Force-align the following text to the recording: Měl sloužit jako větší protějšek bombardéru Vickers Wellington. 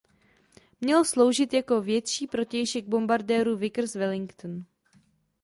Měl 0.81 1.05
sloužit 1.05 1.53
jako 1.53 1.81
větší 1.81 2.27
protějšek 2.27 2.85
bombardéru 2.87 3.57
Vickers 3.57 3.95
Wellington. 3.95 4.65